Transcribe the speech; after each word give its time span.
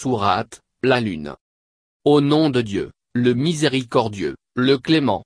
Sourate, 0.00 0.60
la 0.84 1.00
lune. 1.00 1.34
Au 2.04 2.20
nom 2.20 2.50
de 2.50 2.60
Dieu, 2.60 2.92
le 3.14 3.34
miséricordieux, 3.34 4.36
le 4.54 4.78
clément. 4.78 5.24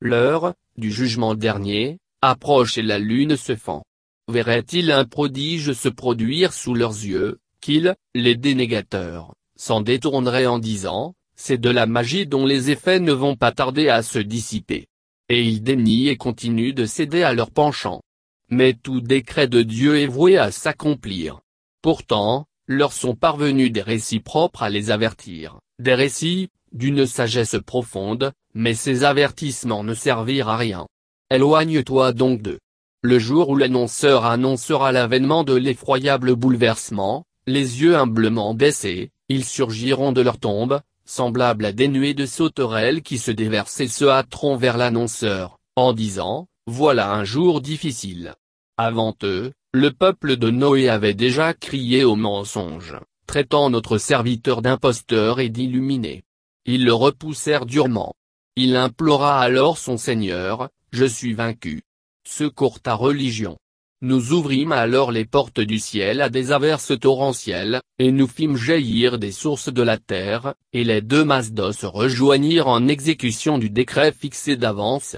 L'heure, 0.00 0.54
du 0.76 0.92
jugement 0.92 1.34
dernier, 1.34 1.98
approche 2.22 2.78
et 2.78 2.82
la 2.82 3.00
lune 3.00 3.36
se 3.36 3.56
fend. 3.56 3.82
Verrait-il 4.28 4.92
un 4.92 5.04
prodige 5.04 5.72
se 5.72 5.88
produire 5.88 6.52
sous 6.52 6.72
leurs 6.72 6.92
yeux, 6.92 7.40
qu'ils, 7.60 7.96
les 8.14 8.36
dénégateurs, 8.36 9.34
s'en 9.56 9.80
détourneraient 9.80 10.46
en 10.46 10.60
disant, 10.60 11.16
c'est 11.34 11.58
de 11.58 11.70
la 11.70 11.86
magie 11.86 12.28
dont 12.28 12.46
les 12.46 12.70
effets 12.70 13.00
ne 13.00 13.12
vont 13.12 13.34
pas 13.34 13.50
tarder 13.50 13.88
à 13.88 14.04
se 14.04 14.20
dissiper. 14.20 14.86
Et 15.28 15.42
ils 15.42 15.64
dénient 15.64 16.10
et 16.10 16.16
continuent 16.16 16.74
de 16.74 16.86
céder 16.86 17.24
à 17.24 17.34
leur 17.34 17.50
penchant. 17.50 18.02
Mais 18.50 18.72
tout 18.72 19.00
décret 19.00 19.48
de 19.48 19.62
Dieu 19.62 19.98
est 19.98 20.06
voué 20.06 20.38
à 20.38 20.52
s'accomplir. 20.52 21.40
Pourtant, 21.82 22.46
leur 22.68 22.92
sont 22.92 23.14
parvenus 23.14 23.72
des 23.72 23.82
récits 23.82 24.20
propres 24.20 24.62
à 24.62 24.70
les 24.70 24.90
avertir, 24.90 25.58
des 25.78 25.94
récits, 25.94 26.48
d'une 26.72 27.06
sagesse 27.06 27.56
profonde, 27.64 28.32
mais 28.54 28.74
ces 28.74 29.04
avertissements 29.04 29.84
ne 29.84 29.94
servirent 29.94 30.48
à 30.48 30.56
rien. 30.56 30.86
Éloigne-toi 31.30 32.12
donc 32.12 32.42
d'eux. 32.42 32.58
Le 33.02 33.18
jour 33.18 33.50
où 33.50 33.56
l'annonceur 33.56 34.24
annoncera 34.24 34.90
l'avènement 34.92 35.44
de 35.44 35.54
l'effroyable 35.54 36.34
bouleversement, 36.34 37.24
les 37.46 37.82
yeux 37.82 37.96
humblement 37.96 38.54
baissés, 38.54 39.10
ils 39.28 39.44
surgiront 39.44 40.12
de 40.12 40.20
leur 40.20 40.38
tombe, 40.38 40.80
semblables 41.04 41.64
à 41.64 41.72
des 41.72 41.88
nuées 41.88 42.14
de 42.14 42.26
sauterelles 42.26 43.02
qui 43.02 43.18
se 43.18 43.30
déversent 43.30 43.80
et 43.80 43.88
se 43.88 44.04
hâteront 44.04 44.56
vers 44.56 44.76
l'annonceur, 44.76 45.58
en 45.76 45.92
disant, 45.92 46.48
voilà 46.66 47.12
un 47.12 47.24
jour 47.24 47.60
difficile. 47.60 48.34
Avant 48.76 49.14
eux, 49.22 49.52
le 49.76 49.90
peuple 49.90 50.38
de 50.38 50.48
Noé 50.48 50.88
avait 50.88 51.12
déjà 51.12 51.52
crié 51.52 52.02
au 52.02 52.16
mensonge, 52.16 52.96
traitant 53.26 53.68
notre 53.68 53.98
serviteur 53.98 54.62
d'imposteur 54.62 55.38
et 55.38 55.50
d'illuminé. 55.50 56.22
Ils 56.64 56.86
le 56.86 56.94
repoussèrent 56.94 57.66
durement. 57.66 58.14
Il 58.56 58.74
implora 58.74 59.38
alors 59.38 59.76
son 59.76 59.98
Seigneur, 59.98 60.70
Je 60.92 61.04
suis 61.04 61.34
vaincu. 61.34 61.82
Secours 62.26 62.80
ta 62.80 62.94
religion. 62.94 63.58
Nous 64.00 64.32
ouvrîmes 64.32 64.72
alors 64.72 65.12
les 65.12 65.26
portes 65.26 65.60
du 65.60 65.78
ciel 65.78 66.22
à 66.22 66.30
des 66.30 66.52
averses 66.52 66.98
torrentielles, 66.98 67.82
et 67.98 68.12
nous 68.12 68.28
fîmes 68.28 68.56
jaillir 68.56 69.18
des 69.18 69.32
sources 69.32 69.70
de 69.70 69.82
la 69.82 69.98
terre, 69.98 70.54
et 70.72 70.84
les 70.84 71.02
deux 71.02 71.24
masses 71.24 71.52
d'eau 71.52 71.72
se 71.72 71.84
rejoignirent 71.84 72.68
en 72.68 72.88
exécution 72.88 73.58
du 73.58 73.68
décret 73.68 74.12
fixé 74.12 74.56
d'avance. 74.56 75.16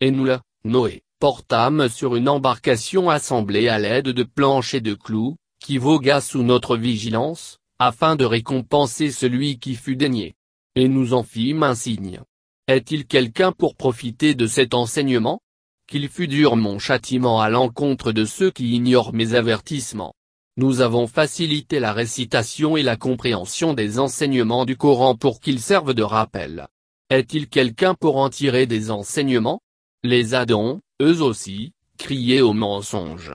Et 0.00 0.12
nous 0.12 0.24
le, 0.24 0.38
Noé, 0.64 1.02
portâmes 1.18 1.88
sur 1.88 2.16
une 2.16 2.28
embarcation 2.28 3.10
assemblée 3.10 3.68
à 3.68 3.78
l'aide 3.78 4.08
de 4.08 4.22
planches 4.22 4.74
et 4.74 4.80
de 4.80 4.94
clous, 4.94 5.36
qui 5.60 5.78
vogua 5.78 6.20
sous 6.20 6.42
notre 6.42 6.76
vigilance, 6.76 7.58
afin 7.78 8.16
de 8.16 8.24
récompenser 8.24 9.10
celui 9.10 9.58
qui 9.58 9.74
fut 9.74 9.96
daigné. 9.96 10.34
Et 10.74 10.88
nous 10.88 11.14
en 11.14 11.22
fîmes 11.22 11.62
un 11.62 11.74
signe. 11.74 12.20
Est-il 12.68 13.06
quelqu'un 13.06 13.52
pour 13.52 13.76
profiter 13.76 14.34
de 14.34 14.46
cet 14.46 14.74
enseignement? 14.74 15.40
Qu'il 15.88 16.08
fut 16.08 16.28
dur 16.28 16.56
mon 16.56 16.78
châtiment 16.78 17.40
à 17.40 17.48
l'encontre 17.48 18.12
de 18.12 18.24
ceux 18.24 18.50
qui 18.50 18.72
ignorent 18.72 19.14
mes 19.14 19.34
avertissements. 19.34 20.14
Nous 20.56 20.80
avons 20.80 21.06
facilité 21.06 21.80
la 21.80 21.92
récitation 21.92 22.76
et 22.76 22.82
la 22.82 22.96
compréhension 22.96 23.74
des 23.74 23.98
enseignements 23.98 24.64
du 24.64 24.76
Coran 24.76 25.14
pour 25.14 25.40
qu'ils 25.40 25.60
servent 25.60 25.94
de 25.94 26.02
rappel. 26.02 26.66
Est-il 27.10 27.48
quelqu'un 27.48 27.94
pour 27.94 28.16
en 28.16 28.30
tirer 28.30 28.66
des 28.66 28.90
enseignements? 28.90 29.60
Les 30.02 30.34
Adons, 30.34 30.80
eux 31.00 31.22
aussi, 31.22 31.72
criaient 31.98 32.40
au 32.40 32.52
mensonge. 32.52 33.32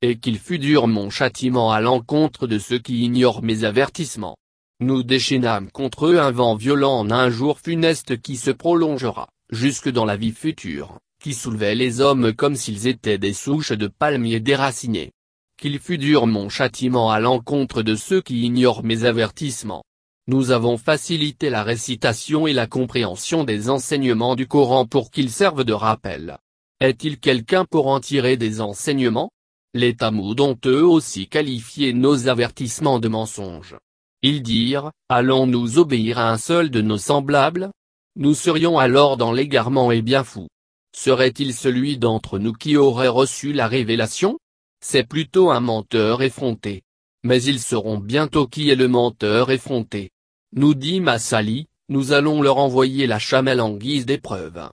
Et 0.00 0.18
qu'il 0.18 0.38
fut 0.38 0.58
dur 0.58 0.88
mon 0.88 1.10
châtiment 1.10 1.72
à 1.72 1.80
l'encontre 1.80 2.46
de 2.46 2.58
ceux 2.58 2.78
qui 2.78 3.04
ignorent 3.04 3.42
mes 3.42 3.64
avertissements. 3.64 4.36
Nous 4.80 5.02
déchaînâmes 5.02 5.70
contre 5.70 6.06
eux 6.06 6.18
un 6.18 6.32
vent 6.32 6.56
violent 6.56 6.98
en 6.98 7.10
un 7.10 7.30
jour 7.30 7.60
funeste 7.60 8.20
qui 8.20 8.36
se 8.36 8.50
prolongera, 8.50 9.28
jusque 9.50 9.88
dans 9.88 10.04
la 10.04 10.16
vie 10.16 10.32
future 10.32 10.98
qui 11.22 11.34
soulevait 11.34 11.76
les 11.76 12.00
hommes 12.00 12.32
comme 12.32 12.56
s'ils 12.56 12.88
étaient 12.88 13.16
des 13.16 13.32
souches 13.32 13.70
de 13.70 13.86
palmiers 13.86 14.40
déracinées. 14.40 15.12
Qu'il 15.56 15.78
fut 15.78 15.98
dur 15.98 16.26
mon 16.26 16.48
châtiment 16.48 17.12
à 17.12 17.20
l'encontre 17.20 17.82
de 17.82 17.94
ceux 17.94 18.20
qui 18.20 18.42
ignorent 18.42 18.82
mes 18.82 19.04
avertissements. 19.04 19.84
Nous 20.26 20.50
avons 20.50 20.76
facilité 20.76 21.48
la 21.48 21.62
récitation 21.62 22.48
et 22.48 22.52
la 22.52 22.66
compréhension 22.66 23.44
des 23.44 23.70
enseignements 23.70 24.34
du 24.34 24.48
Coran 24.48 24.84
pour 24.84 25.12
qu'ils 25.12 25.30
servent 25.30 25.64
de 25.64 25.72
rappel. 25.72 26.38
Est-il 26.82 27.20
quelqu'un 27.20 27.64
pour 27.64 27.86
en 27.86 28.00
tirer 28.00 28.36
des 28.36 28.60
enseignements? 28.60 29.30
Les 29.72 29.94
Tamouds 29.94 30.40
ont 30.40 30.58
eux 30.66 30.84
aussi 30.84 31.28
qualifié 31.28 31.92
nos 31.92 32.26
avertissements 32.26 32.98
de 32.98 33.06
mensonges. 33.06 33.76
Ils 34.22 34.42
dirent, 34.42 34.90
allons-nous 35.08 35.78
obéir 35.78 36.18
à 36.18 36.32
un 36.32 36.38
seul 36.38 36.70
de 36.70 36.80
nos 36.80 36.98
semblables? 36.98 37.70
Nous 38.16 38.34
serions 38.34 38.80
alors 38.80 39.16
dans 39.16 39.30
l'égarement 39.30 39.92
et 39.92 40.02
bien 40.02 40.24
fous. 40.24 40.48
Serait-il 40.92 41.54
celui 41.54 41.98
d'entre 41.98 42.40
nous 42.40 42.52
qui 42.52 42.76
aurait 42.76 43.06
reçu 43.06 43.52
la 43.52 43.68
révélation? 43.68 44.40
C'est 44.84 45.06
plutôt 45.06 45.52
un 45.52 45.60
menteur 45.60 46.20
effronté. 46.20 46.82
Mais 47.22 47.40
ils 47.44 47.60
sauront 47.60 47.98
bientôt 47.98 48.48
qui 48.48 48.70
est 48.70 48.74
le 48.74 48.88
menteur 48.88 49.52
effronté? 49.52 50.10
Nous 50.52 50.74
dit 50.74 50.98
Massali, 50.98 51.68
nous 51.88 52.10
allons 52.10 52.42
leur 52.42 52.58
envoyer 52.58 53.06
la 53.06 53.20
chamelle 53.20 53.60
en 53.60 53.70
guise 53.70 54.04
d'épreuve. 54.04 54.68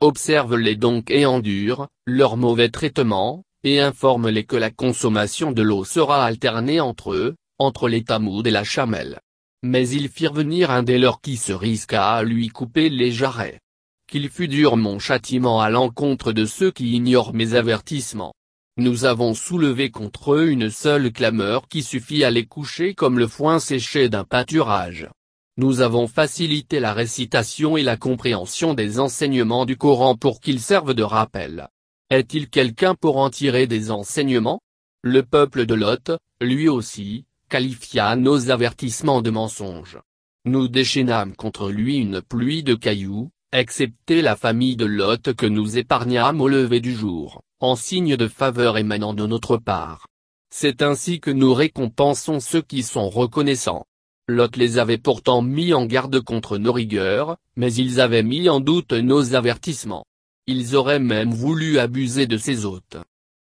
Observe-les 0.00 0.76
donc 0.76 1.10
et 1.10 1.26
endure, 1.26 1.88
leur 2.06 2.36
mauvais 2.36 2.68
traitement, 2.68 3.44
et 3.62 3.80
informe-les 3.80 4.44
que 4.44 4.56
la 4.56 4.70
consommation 4.70 5.52
de 5.52 5.62
l'eau 5.62 5.84
sera 5.84 6.24
alternée 6.24 6.80
entre 6.80 7.12
eux, 7.12 7.34
entre 7.58 7.88
les 7.88 8.04
tamouds 8.04 8.44
et 8.44 8.50
la 8.50 8.64
chamelle. 8.64 9.20
Mais 9.62 9.88
ils 9.88 10.08
firent 10.08 10.34
venir 10.34 10.70
un 10.70 10.82
des 10.82 10.98
leurs 10.98 11.20
qui 11.20 11.36
se 11.36 11.52
risqua 11.52 12.14
à 12.14 12.22
lui 12.22 12.48
couper 12.48 12.90
les 12.90 13.12
jarrets 13.12 13.60
qu'il 14.06 14.28
fut 14.28 14.48
dur 14.48 14.76
mon 14.76 14.98
châtiment 14.98 15.60
à 15.60 15.70
l'encontre 15.70 16.32
de 16.32 16.44
ceux 16.44 16.70
qui 16.70 16.92
ignorent 16.92 17.34
mes 17.34 17.54
avertissements. 17.54 18.34
Nous 18.76 19.04
avons 19.04 19.34
soulevé 19.34 19.90
contre 19.90 20.34
eux 20.34 20.48
une 20.48 20.70
seule 20.70 21.12
clameur 21.12 21.68
qui 21.68 21.82
suffit 21.82 22.24
à 22.24 22.30
les 22.30 22.46
coucher 22.46 22.94
comme 22.94 23.18
le 23.18 23.26
foin 23.26 23.58
séché 23.58 24.08
d'un 24.08 24.24
pâturage. 24.24 25.08
Nous 25.56 25.82
avons 25.82 26.08
facilité 26.08 26.80
la 26.80 26.92
récitation 26.92 27.76
et 27.76 27.84
la 27.84 27.96
compréhension 27.96 28.74
des 28.74 28.98
enseignements 28.98 29.66
du 29.66 29.76
Coran 29.76 30.16
pour 30.16 30.40
qu'ils 30.40 30.60
servent 30.60 30.94
de 30.94 31.04
rappel. 31.04 31.68
Est-il 32.10 32.50
quelqu'un 32.50 32.96
pour 32.96 33.18
en 33.18 33.30
tirer 33.30 33.68
des 33.68 33.92
enseignements? 33.92 34.60
Le 35.02 35.22
peuple 35.22 35.64
de 35.64 35.74
Lot, 35.74 36.10
lui 36.40 36.68
aussi, 36.68 37.24
qualifia 37.48 38.16
nos 38.16 38.50
avertissements 38.50 39.22
de 39.22 39.30
mensonges. 39.30 40.00
Nous 40.44 40.66
déchaînâmes 40.66 41.36
contre 41.36 41.70
lui 41.70 41.98
une 41.98 42.20
pluie 42.20 42.64
de 42.64 42.74
cailloux, 42.74 43.30
excepté 43.52 44.22
la 44.22 44.34
famille 44.34 44.74
de 44.74 44.86
Lot 44.86 45.34
que 45.34 45.46
nous 45.46 45.78
épargnâmes 45.78 46.40
au 46.40 46.48
lever 46.48 46.80
du 46.80 46.92
jour, 46.92 47.42
en 47.60 47.76
signe 47.76 48.16
de 48.16 48.26
faveur 48.26 48.76
émanant 48.76 49.14
de 49.14 49.24
notre 49.24 49.56
part. 49.56 50.08
C'est 50.50 50.82
ainsi 50.82 51.20
que 51.20 51.30
nous 51.30 51.54
récompensons 51.54 52.40
ceux 52.40 52.62
qui 52.62 52.82
sont 52.82 53.08
reconnaissants. 53.08 53.86
Lot 54.26 54.56
les 54.56 54.78
avait 54.78 54.96
pourtant 54.96 55.42
mis 55.42 55.74
en 55.74 55.84
garde 55.84 56.18
contre 56.20 56.56
nos 56.56 56.72
rigueurs, 56.72 57.36
mais 57.56 57.74
ils 57.74 58.00
avaient 58.00 58.22
mis 58.22 58.48
en 58.48 58.60
doute 58.60 58.92
nos 58.92 59.34
avertissements. 59.34 60.06
Ils 60.46 60.76
auraient 60.76 60.98
même 60.98 61.30
voulu 61.30 61.78
abuser 61.78 62.26
de 62.26 62.38
ses 62.38 62.64
hôtes. 62.64 62.96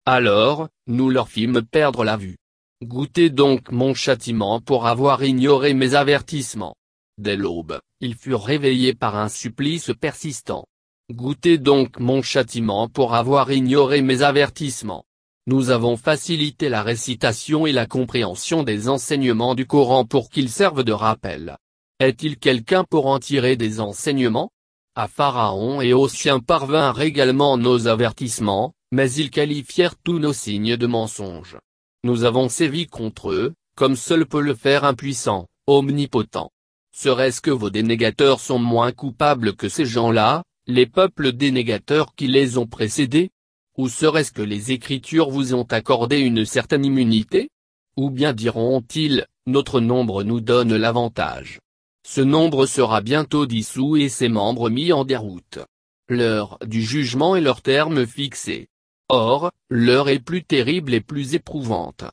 Alors, 0.06 0.68
nous 0.88 1.10
leur 1.10 1.30
fîmes 1.30 1.62
perdre 1.62 2.04
la 2.04 2.18
vue. 2.18 2.38
Goûtez 2.84 3.30
donc 3.30 3.72
mon 3.72 3.94
châtiment 3.94 4.60
pour 4.60 4.86
avoir 4.86 5.24
ignoré 5.24 5.74
mes 5.74 5.96
avertissements. 5.96 6.76
Dès 7.18 7.38
l'aube, 7.38 7.80
ils 8.02 8.16
furent 8.16 8.44
réveillés 8.44 8.94
par 8.94 9.16
un 9.16 9.30
supplice 9.30 9.92
persistant. 9.98 10.66
Goûtez 11.10 11.58
donc 11.58 11.98
mon 11.98 12.22
châtiment 12.22 12.90
pour 12.90 13.16
avoir 13.16 13.54
ignoré 13.54 14.02
mes 14.02 14.22
avertissements. 14.22 15.06
Nous 15.46 15.72
avons 15.72 15.98
facilité 15.98 16.70
la 16.70 16.84
récitation 16.84 17.68
et 17.68 17.74
la 17.74 17.86
compréhension 17.86 18.64
des 18.64 18.88
enseignements 18.88 19.56
du 19.56 19.66
Coran 19.66 20.06
pour 20.06 20.30
qu'ils 20.30 20.50
servent 20.50 20.86
de 20.86 20.94
rappel. 20.94 21.58
Est-il 22.00 22.38
quelqu'un 22.38 22.86
pour 22.86 23.08
en 23.08 23.20
tirer 23.20 23.58
des 23.58 23.82
enseignements? 23.82 24.52
À 24.96 25.10
Pharaon 25.10 25.82
et 25.82 25.92
aux 25.92 26.08
siens 26.08 26.40
parvinrent 26.40 27.02
également 27.02 27.58
nos 27.58 27.88
avertissements, 27.88 28.74
mais 28.94 29.12
ils 29.12 29.32
qualifièrent 29.32 29.98
tous 29.98 30.18
nos 30.18 30.32
signes 30.32 30.78
de 30.78 30.88
mensonges. 30.88 31.58
Nous 32.06 32.24
avons 32.24 32.48
sévi 32.48 32.88
contre 32.88 33.32
eux, 33.32 33.54
comme 33.76 33.98
seul 33.98 34.26
peut 34.26 34.40
le 34.40 34.56
faire 34.56 34.86
un 34.86 34.94
puissant, 34.94 35.48
omnipotent. 35.68 36.52
Serait-ce 36.96 37.42
que 37.42 37.52
vos 37.52 37.70
dénégateurs 37.70 38.40
sont 38.40 38.60
moins 38.60 38.94
coupables 38.94 39.58
que 39.58 39.68
ces 39.68 39.86
gens-là, 39.86 40.44
les 40.68 40.86
peuples 40.86 41.34
dénégateurs 41.34 42.16
qui 42.16 42.28
les 42.28 42.58
ont 42.58 42.68
précédés? 42.68 43.30
Ou 43.78 43.90
serait-ce 43.90 44.32
que 44.32 44.42
les 44.42 44.72
Écritures 44.72 45.30
vous 45.30 45.56
ont 45.56 45.64
accordé 45.64 46.20
une 46.20 46.46
certaine 46.46 46.86
immunité? 46.86 47.50
Ou 47.98 48.10
bien 48.10 48.34
diront-ils, 48.34 49.26
notre 49.48 49.80
nombre 49.80 50.24
nous 50.24 50.42
donne 50.42 50.76
l'avantage 50.76 51.60
Ce 52.06 52.22
nombre 52.22 52.66
sera 52.66 53.02
bientôt 53.02 53.46
dissous 53.46 53.98
et 53.98 54.10
ses 54.10 54.30
membres 54.30 54.70
mis 54.70 54.94
en 54.94 55.06
déroute. 55.06 55.60
L'heure 56.08 56.60
du 56.66 56.82
jugement 56.84 57.36
est 57.36 57.42
leur 57.42 57.62
terme 57.62 58.06
fixé. 58.06 58.68
Or, 59.10 59.52
l'heure 59.70 60.10
est 60.10 60.20
plus 60.20 60.44
terrible 60.44 60.94
et 60.94 61.02
plus 61.02 61.34
éprouvante. 61.34 62.04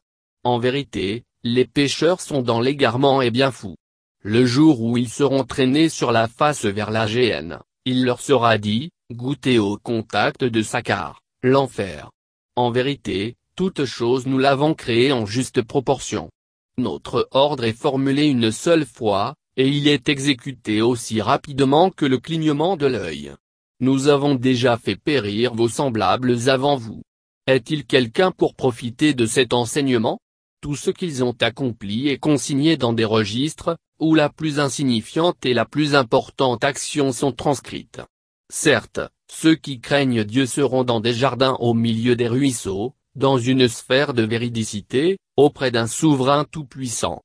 En 0.45 0.59
vérité, 0.59 1.25
les 1.43 1.67
pécheurs 1.67 2.21
sont 2.21 2.43
dans 2.43 2.61
l'égarement 2.61 3.21
et 3.23 3.31
bien 3.31 3.51
fous. 3.51 3.77
Le 4.23 4.45
jour 4.45 4.81
où 4.83 4.97
ils 4.97 5.09
seront 5.09 5.45
traînés 5.45 5.89
sur 5.89 6.13
la 6.13 6.29
face 6.29 6.65
vers 6.65 6.91
la 6.91 7.07
géhenne, 7.07 7.59
il 7.85 8.05
leur 8.05 8.21
sera 8.21 8.59
dit, 8.59 8.91
goûtez 9.11 9.59
au 9.59 9.79
contact 9.79 10.45
de 10.45 10.63
Sacar, 10.63 11.20
l'enfer. 11.43 12.11
En 12.57 12.71
vérité, 12.71 13.37
toute 13.57 13.85
chose 13.87 14.27
nous 14.27 14.39
l'avons 14.39 14.75
créée 14.75 15.13
en 15.13 15.25
juste 15.25 15.63
proportion. 15.63 16.31
Notre 16.77 17.29
ordre 17.31 17.65
est 17.65 17.77
formulé 17.77 18.27
une 18.27 18.53
seule 18.53 18.85
fois, 18.85 19.35
et 19.57 19.69
il 19.69 19.89
est 19.89 20.09
exécuté 20.09 20.83
aussi 20.83 21.21
rapidement 21.21 21.91
que 21.91 22.05
le 22.05 22.19
clignement 22.19 22.77
de 22.77 22.87
l'œil. 22.87 23.33
Nous 23.81 24.09
avons 24.09 24.35
déjà 24.35 24.77
fait 24.77 24.97
périr 24.97 25.55
vos 25.55 25.69
semblables 25.69 26.49
avant 26.49 26.77
vous. 26.77 27.03
Est-il 27.47 27.87
quelqu'un 27.87 28.31
pour 28.33 28.55
profiter 28.55 29.15
de 29.15 29.25
cet 29.25 29.55
enseignement? 29.55 30.21
Tout 30.61 30.77
ce 30.77 30.91
qu'ils 30.91 31.25
ont 31.25 31.37
accompli 31.41 32.09
est 32.09 32.19
consigné 32.19 32.77
dans 32.77 32.93
des 32.93 33.07
registres, 33.07 33.77
où 33.99 34.15
la 34.15 34.29
plus 34.29 34.61
insignifiante 34.61 35.47
et 35.47 35.55
la 35.55 35.65
plus 35.65 35.95
importante 35.95 36.65
action 36.65 37.13
sont 37.13 37.33
transcrites. 37.33 38.03
Certes, 38.51 39.01
ceux 39.31 39.55
qui 39.55 39.81
craignent 39.81 40.25
Dieu 40.25 40.45
seront 40.45 40.85
dans 40.85 41.01
des 41.01 41.15
jardins 41.15 41.57
au 41.61 41.73
milieu 41.73 42.17
des 42.17 42.29
ruisseaux, 42.29 42.95
dans 43.15 43.39
une 43.39 43.69
sphère 43.69 44.13
de 44.13 44.25
véridicité, 44.25 45.19
auprès 45.37 45.71
d'un 45.71 45.87
souverain 45.87 46.45
tout-puissant. 46.45 47.19